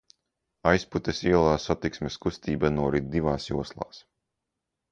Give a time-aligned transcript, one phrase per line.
[0.69, 4.05] Aizputes ielā satiksmes kustība norit divās joslās.